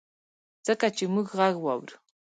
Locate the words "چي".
0.95-1.05